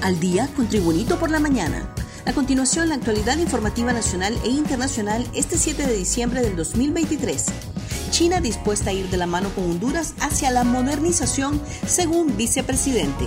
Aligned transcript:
Al 0.00 0.20
día 0.20 0.48
con 0.54 0.68
Tribunito 0.68 1.18
por 1.18 1.28
la 1.28 1.40
mañana. 1.40 1.92
A 2.24 2.32
continuación, 2.32 2.88
la 2.88 2.94
actualidad 2.94 3.36
informativa 3.38 3.92
nacional 3.92 4.38
e 4.44 4.48
internacional 4.48 5.26
este 5.34 5.58
7 5.58 5.86
de 5.86 5.96
diciembre 5.96 6.40
del 6.40 6.54
2023. 6.54 7.46
China 8.10 8.40
dispuesta 8.40 8.90
a 8.90 8.92
ir 8.92 9.10
de 9.10 9.16
la 9.16 9.26
mano 9.26 9.48
con 9.54 9.64
Honduras 9.64 10.14
hacia 10.20 10.52
la 10.52 10.62
modernización, 10.62 11.60
según 11.84 12.36
vicepresidente. 12.36 13.26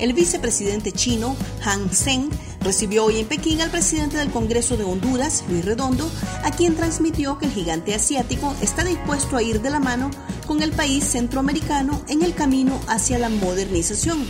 El 0.00 0.14
vicepresidente 0.14 0.90
chino, 0.90 1.36
Han 1.64 1.88
Zheng, 1.90 2.28
recibió 2.60 3.04
hoy 3.04 3.20
en 3.20 3.28
Pekín 3.28 3.60
al 3.60 3.70
presidente 3.70 4.16
del 4.16 4.30
Congreso 4.30 4.76
de 4.76 4.82
Honduras, 4.82 5.44
Luis 5.48 5.64
Redondo, 5.64 6.10
a 6.42 6.50
quien 6.50 6.74
transmitió 6.74 7.38
que 7.38 7.46
el 7.46 7.52
gigante 7.52 7.94
asiático 7.94 8.52
está 8.60 8.82
dispuesto 8.82 9.36
a 9.36 9.42
ir 9.42 9.62
de 9.62 9.70
la 9.70 9.78
mano 9.78 10.10
con 10.48 10.60
el 10.60 10.72
país 10.72 11.04
centroamericano 11.04 12.02
en 12.08 12.22
el 12.22 12.34
camino 12.34 12.80
hacia 12.88 13.18
la 13.18 13.28
modernización. 13.28 14.26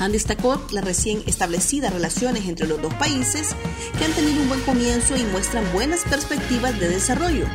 Han 0.00 0.12
destacó 0.12 0.64
las 0.70 0.84
recién 0.84 1.22
establecidas 1.26 1.92
relaciones 1.92 2.46
entre 2.46 2.66
los 2.66 2.80
dos 2.80 2.94
países 2.94 3.48
que 3.98 4.04
han 4.04 4.12
tenido 4.12 4.42
un 4.42 4.48
buen 4.48 4.60
comienzo 4.60 5.16
y 5.16 5.24
muestran 5.24 5.64
buenas 5.72 6.00
perspectivas 6.04 6.78
de 6.78 6.88
desarrollo. 6.88 7.46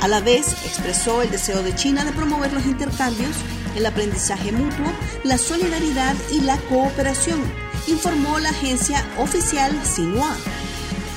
A 0.00 0.06
la 0.06 0.20
vez, 0.20 0.52
expresó 0.64 1.22
el 1.22 1.30
deseo 1.30 1.62
de 1.62 1.74
China 1.74 2.04
de 2.04 2.12
promover 2.12 2.52
los 2.52 2.66
intercambios, 2.66 3.34
el 3.74 3.84
aprendizaje 3.84 4.52
mutuo, 4.52 4.86
la 5.24 5.38
solidaridad 5.38 6.14
y 6.30 6.40
la 6.40 6.56
cooperación, 6.68 7.40
informó 7.88 8.38
la 8.38 8.50
agencia 8.50 9.04
oficial 9.18 9.72
Xinhua. 9.84 10.36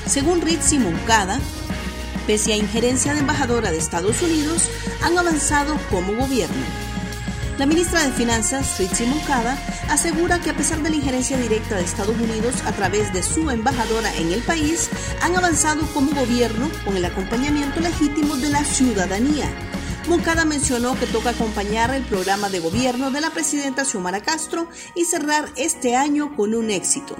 Según 0.06 0.40
Ritzi 0.40 0.78
Moncada, 0.78 1.38
pese 2.26 2.52
a 2.52 2.56
injerencia 2.56 3.14
de 3.14 3.20
embajadora 3.20 3.70
de 3.70 3.78
Estados 3.78 4.20
Unidos, 4.20 4.68
han 5.02 5.16
avanzado 5.16 5.76
como 5.90 6.14
gobierno. 6.14 6.91
La 7.62 7.68
ministra 7.68 8.04
de 8.04 8.10
Finanzas, 8.10 8.76
Ritzi 8.80 9.06
Moncada, 9.06 9.56
asegura 9.88 10.40
que 10.40 10.50
a 10.50 10.56
pesar 10.56 10.82
de 10.82 10.90
la 10.90 10.96
injerencia 10.96 11.38
directa 11.38 11.76
de 11.76 11.84
Estados 11.84 12.16
Unidos 12.16 12.56
a 12.66 12.72
través 12.72 13.12
de 13.12 13.22
su 13.22 13.48
embajadora 13.50 14.12
en 14.16 14.32
el 14.32 14.42
país, 14.42 14.90
han 15.22 15.36
avanzado 15.36 15.86
como 15.94 16.10
gobierno 16.10 16.68
con 16.84 16.96
el 16.96 17.04
acompañamiento 17.04 17.78
legítimo 17.78 18.34
de 18.34 18.48
la 18.48 18.64
ciudadanía. 18.64 19.48
Moncada 20.08 20.44
mencionó 20.44 20.98
que 20.98 21.06
toca 21.06 21.30
acompañar 21.30 21.94
el 21.94 22.02
programa 22.02 22.50
de 22.50 22.58
gobierno 22.58 23.12
de 23.12 23.20
la 23.20 23.30
presidenta 23.30 23.84
Xiomara 23.84 24.22
Castro 24.22 24.66
y 24.96 25.04
cerrar 25.04 25.48
este 25.54 25.94
año 25.94 26.34
con 26.34 26.56
un 26.56 26.68
éxito. 26.68 27.14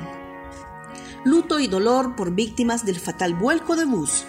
Luto 1.25 1.61
y 1.61 1.69
dolor 1.69 2.17
por 2.17 2.33
víctimas 2.33 2.85
del 2.85 2.99
fatal 2.99 3.35
vuelco 3.35 3.77
de 3.77 3.85
bus. 3.85 4.25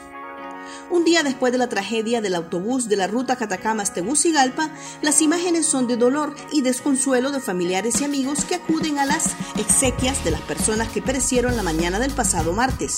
Un 0.93 1.05
día 1.05 1.23
después 1.23 1.51
de 1.51 1.57
la 1.57 1.69
tragedia 1.69 2.21
del 2.21 2.35
autobús 2.35 2.87
de 2.87 2.95
la 2.95 3.07
ruta 3.07 3.35
Catacamas-Tegucigalpa, 3.35 4.69
las 5.01 5.23
imágenes 5.23 5.65
son 5.65 5.87
de 5.87 5.97
dolor 5.97 6.35
y 6.51 6.61
desconsuelo 6.61 7.31
de 7.31 7.39
familiares 7.39 7.99
y 7.99 8.03
amigos 8.03 8.45
que 8.45 8.53
acuden 8.53 8.99
a 8.99 9.07
las 9.07 9.31
exequias 9.57 10.23
de 10.23 10.29
las 10.29 10.41
personas 10.41 10.89
que 10.89 11.01
perecieron 11.01 11.55
la 11.55 11.63
mañana 11.63 11.99
del 11.99 12.11
pasado 12.11 12.53
martes. 12.53 12.97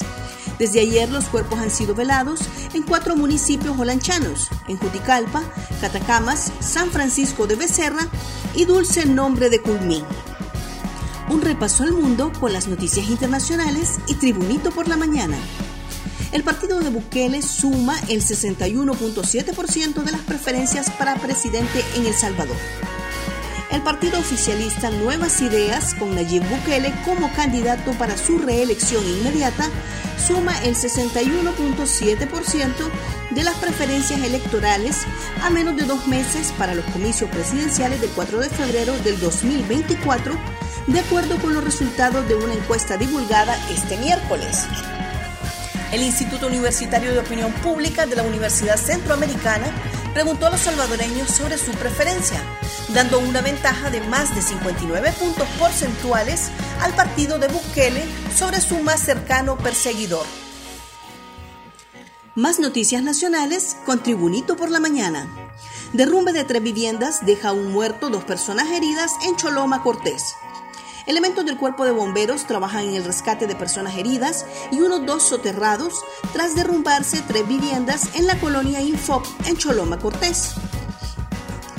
Desde 0.60 0.82
ayer 0.82 1.10
los 1.10 1.30
cuerpos 1.30 1.58
han 1.60 1.72
sido 1.72 1.96
velados 1.96 2.42
en 2.74 2.84
cuatro 2.84 3.16
municipios 3.16 3.80
holanchanos, 3.80 4.50
en 4.68 4.76
Juticalpa, 4.76 5.42
Catacamas, 5.80 6.52
San 6.60 6.92
Francisco 6.92 7.48
de 7.48 7.56
Becerra 7.56 8.10
y 8.56 8.66
Dulce 8.66 9.06
Nombre 9.06 9.50
de 9.50 9.62
Culmín. 9.62 10.04
Un 11.30 11.42
repaso 11.42 11.84
al 11.84 11.94
mundo 11.94 12.34
con 12.42 12.52
las 12.52 12.68
noticias 12.68 13.08
internacionales 13.08 14.00
y 14.08 14.16
Tribunito 14.16 14.72
por 14.72 14.90
la 14.90 14.98
mañana 14.98 15.38
el 16.36 16.44
partido 16.44 16.80
de 16.82 16.90
Bukele 16.90 17.42
suma 17.42 17.98
el 18.10 18.22
61.7% 18.22 20.04
de 20.04 20.12
las 20.12 20.20
preferencias 20.20 20.90
para 20.92 21.16
presidente 21.16 21.82
en 21.96 22.06
El 22.06 22.14
Salvador. 22.14 22.58
El 23.72 23.82
partido 23.84 24.20
oficialista 24.20 24.90
Nuevas 24.90 25.40
Ideas, 25.42 25.94
con 25.94 26.14
Nayib 26.14 26.44
Bukele 26.50 26.94
como 27.06 27.32
candidato 27.36 27.94
para 27.94 28.18
su 28.18 28.38
reelección 28.38 29.06
inmediata, 29.06 29.70
suma 30.28 30.62
el 30.66 30.76
61.7% 30.76 32.74
de 33.32 33.44
las 33.46 33.56
preferencias 33.56 34.22
electorales 34.22 35.04
a 35.42 35.50
menos 35.50 35.78
de 35.78 35.86
dos 35.86 36.06
meses 36.06 36.52
para 36.58 36.76
los 36.76 36.84
comicios 36.88 37.30
presidenciales 37.30 38.02
del 38.02 38.10
4 38.10 38.40
de 38.42 38.50
febrero 38.50 38.94
del 39.06 39.18
2024, 39.22 40.36
de 40.88 41.00
acuerdo 41.00 41.38
con 41.38 41.54
los 41.54 41.64
resultados 41.64 42.28
de 42.28 42.36
una 42.36 42.56
encuesta 42.56 42.98
divulgada 42.98 43.58
este 43.70 43.96
miércoles. 43.96 44.66
El 45.92 46.02
Instituto 46.02 46.48
Universitario 46.48 47.14
de 47.14 47.20
Opinión 47.20 47.52
Pública 47.54 48.06
de 48.06 48.16
la 48.16 48.24
Universidad 48.24 48.78
Centroamericana 48.78 49.68
preguntó 50.14 50.48
a 50.48 50.50
los 50.50 50.62
salvadoreños 50.62 51.30
sobre 51.30 51.58
su 51.58 51.72
preferencia, 51.74 52.42
dando 52.94 53.20
una 53.20 53.42
ventaja 53.42 53.90
de 53.90 54.02
más 54.02 54.36
de 54.36 54.42
59 54.42 55.14
puntos 55.20 55.48
porcentuales 55.60 56.50
al 56.82 56.94
partido 56.96 57.38
de 57.38 57.48
Bukele 57.48 58.04
sobre 58.36 58.62
su 58.62 58.80
más 58.80 59.00
cercano 59.02 59.58
perseguidor. 59.58 60.26
Más 62.34 62.60
noticias 62.60 63.02
nacionales 63.02 63.78
con 63.86 64.04
Tribunito 64.04 64.58
por 64.58 64.70
la 64.70 64.82
mañana. 64.82 65.28
Derrumbe 65.94 66.34
de 66.34 66.44
tres 66.44 66.62
viviendas 66.62 67.26
deja 67.26 67.54
un 67.54 67.72
muerto, 67.72 68.10
dos 68.10 68.26
personas 68.26 68.70
heridas 68.72 69.14
en 69.26 69.38
Choloma, 69.38 69.84
Cortés. 69.84 70.36
Elementos 71.06 71.46
del 71.46 71.58
cuerpo 71.58 71.86
de 71.86 71.92
bomberos 71.92 72.48
trabajan 72.48 72.86
en 72.86 72.96
el 72.96 73.04
rescate 73.04 73.46
de 73.46 73.56
personas 73.56 73.96
heridas 73.96 74.46
y 74.72 74.82
unos 74.82 75.06
dos 75.06 75.24
soterrados 75.24 76.04
tras 76.34 76.56
derrumbarse 76.56 77.22
tres 77.28 77.48
viviendas 77.48 78.16
en 78.16 78.26
la 78.26 78.40
colonia 78.40 78.82
Infop 78.82 79.24
en 79.46 79.56
Choloma, 79.56 80.00
Cortés. 80.00 80.56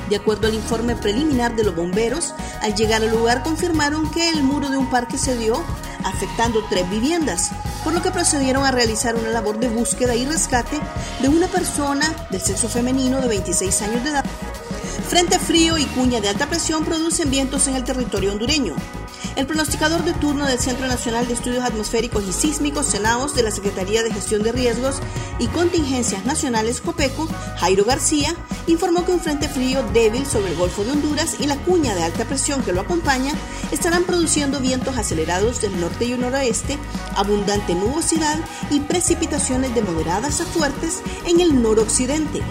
De 0.08 0.14
acuerdo 0.14 0.46
al 0.46 0.54
informe 0.54 0.94
preliminar 0.94 1.56
de 1.56 1.64
los 1.64 1.74
bomberos, 1.74 2.34
al 2.62 2.76
llegar 2.76 3.02
al 3.02 3.10
lugar 3.10 3.42
confirmaron 3.42 4.08
que 4.12 4.28
el 4.30 4.44
muro 4.44 4.68
de 4.68 4.76
un 4.76 4.88
parque 4.88 5.18
se 5.18 5.36
dio, 5.36 5.60
afectando 6.04 6.64
tres 6.70 6.88
viviendas, 6.88 7.50
por 7.82 7.92
lo 7.92 8.02
que 8.02 8.12
procedieron 8.12 8.64
a 8.64 8.70
realizar 8.70 9.16
una 9.16 9.30
labor 9.30 9.58
de 9.58 9.68
búsqueda 9.68 10.14
y 10.14 10.24
rescate 10.24 10.78
de 11.20 11.28
una 11.28 11.48
persona 11.48 12.14
del 12.30 12.40
sexo 12.40 12.68
femenino 12.68 13.20
de 13.20 13.26
26 13.26 13.82
años 13.82 14.04
de 14.04 14.10
edad. 14.10 14.24
Frente 15.08 15.38
frío 15.38 15.78
y 15.78 15.84
cuña 15.84 16.20
de 16.20 16.28
alta 16.28 16.48
presión 16.48 16.84
producen 16.84 17.30
vientos 17.30 17.68
en 17.68 17.76
el 17.76 17.84
territorio 17.84 18.32
hondureño. 18.32 18.74
El 19.36 19.46
pronosticador 19.46 20.02
de 20.02 20.14
turno 20.14 20.46
del 20.46 20.58
Centro 20.58 20.88
Nacional 20.88 21.28
de 21.28 21.34
Estudios 21.34 21.64
Atmosféricos 21.64 22.24
y 22.28 22.32
Sísmicos, 22.32 22.90
CENAOS, 22.90 23.36
de 23.36 23.44
la 23.44 23.52
Secretaría 23.52 24.02
de 24.02 24.12
Gestión 24.12 24.42
de 24.42 24.50
Riesgos 24.50 24.96
y 25.38 25.46
Contingencias 25.46 26.24
Nacionales, 26.24 26.80
COPECO, 26.80 27.28
Jairo 27.58 27.84
García, 27.84 28.34
informó 28.66 29.04
que 29.04 29.12
un 29.12 29.20
frente 29.20 29.48
frío 29.48 29.84
débil 29.92 30.26
sobre 30.26 30.50
el 30.50 30.58
Golfo 30.58 30.82
de 30.82 30.90
Honduras 30.90 31.36
y 31.38 31.46
la 31.46 31.56
cuña 31.56 31.94
de 31.94 32.02
alta 32.02 32.24
presión 32.24 32.62
que 32.62 32.72
lo 32.72 32.80
acompaña 32.80 33.32
estarán 33.70 34.04
produciendo 34.04 34.58
vientos 34.58 34.98
acelerados 34.98 35.60
del 35.60 35.80
norte 35.80 36.06
y 36.06 36.14
noroeste, 36.14 36.78
abundante 37.14 37.76
nubosidad 37.76 38.40
y 38.70 38.80
precipitaciones 38.80 39.72
de 39.72 39.82
moderadas 39.82 40.40
a 40.40 40.46
fuertes 40.46 41.00
en 41.26 41.40
el 41.40 41.62
noroccidente. 41.62 42.42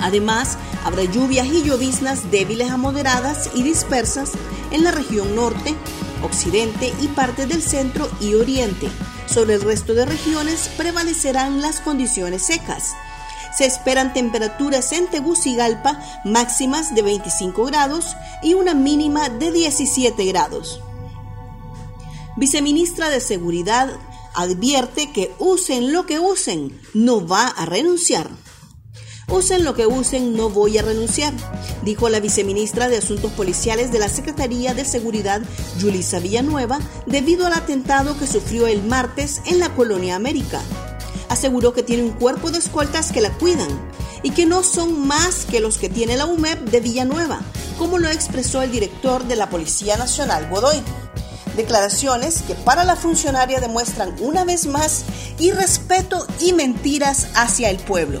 Además, 0.00 0.58
habrá 0.84 1.04
lluvias 1.04 1.46
y 1.46 1.62
lloviznas 1.62 2.30
débiles 2.30 2.70
a 2.70 2.76
moderadas 2.76 3.50
y 3.54 3.62
dispersas 3.62 4.32
en 4.70 4.84
la 4.84 4.90
región 4.90 5.34
norte, 5.34 5.74
occidente 6.22 6.92
y 7.00 7.08
parte 7.08 7.46
del 7.46 7.62
centro 7.62 8.08
y 8.20 8.34
oriente. 8.34 8.88
Sobre 9.26 9.54
el 9.54 9.62
resto 9.62 9.94
de 9.94 10.06
regiones 10.06 10.70
prevalecerán 10.76 11.60
las 11.60 11.80
condiciones 11.80 12.42
secas. 12.42 12.94
Se 13.56 13.66
esperan 13.66 14.12
temperaturas 14.12 14.92
en 14.92 15.08
Tegucigalpa 15.08 15.98
máximas 16.24 16.94
de 16.94 17.02
25 17.02 17.64
grados 17.64 18.16
y 18.42 18.54
una 18.54 18.74
mínima 18.74 19.28
de 19.28 19.50
17 19.50 20.24
grados. 20.26 20.80
Viceministra 22.36 23.10
de 23.10 23.20
Seguridad 23.20 23.90
advierte 24.34 25.10
que 25.10 25.34
usen 25.38 25.92
lo 25.92 26.06
que 26.06 26.20
usen, 26.20 26.80
no 26.94 27.26
va 27.26 27.48
a 27.48 27.66
renunciar. 27.66 28.30
Usen 29.30 29.62
lo 29.62 29.74
que 29.74 29.86
usen, 29.86 30.34
no 30.34 30.48
voy 30.48 30.78
a 30.78 30.82
renunciar, 30.82 31.34
dijo 31.82 32.08
la 32.08 32.18
viceministra 32.18 32.88
de 32.88 32.96
Asuntos 32.96 33.30
Policiales 33.32 33.92
de 33.92 33.98
la 33.98 34.08
Secretaría 34.08 34.72
de 34.72 34.86
Seguridad, 34.86 35.42
Yulisa 35.78 36.18
Villanueva, 36.18 36.78
debido 37.04 37.46
al 37.46 37.52
atentado 37.52 38.18
que 38.18 38.26
sufrió 38.26 38.66
el 38.66 38.82
martes 38.82 39.42
en 39.44 39.60
la 39.60 39.74
Colonia 39.74 40.16
América. 40.16 40.62
Aseguró 41.28 41.74
que 41.74 41.82
tiene 41.82 42.04
un 42.04 42.12
cuerpo 42.12 42.50
de 42.50 42.58
escoltas 42.58 43.12
que 43.12 43.20
la 43.20 43.30
cuidan 43.36 43.68
y 44.22 44.30
que 44.30 44.46
no 44.46 44.62
son 44.62 45.06
más 45.06 45.44
que 45.44 45.60
los 45.60 45.76
que 45.76 45.90
tiene 45.90 46.16
la 46.16 46.24
UMEP 46.24 46.60
de 46.70 46.80
Villanueva, 46.80 47.42
como 47.78 47.98
lo 47.98 48.08
expresó 48.08 48.62
el 48.62 48.72
director 48.72 49.24
de 49.24 49.36
la 49.36 49.50
Policía 49.50 49.98
Nacional, 49.98 50.48
Godoy. 50.48 50.82
Declaraciones 51.54 52.40
que 52.42 52.54
para 52.54 52.84
la 52.84 52.96
funcionaria 52.96 53.60
demuestran 53.60 54.16
una 54.20 54.44
vez 54.44 54.64
más 54.64 55.04
irrespeto 55.38 56.26
y 56.40 56.54
mentiras 56.54 57.28
hacia 57.34 57.68
el 57.68 57.76
pueblo. 57.76 58.20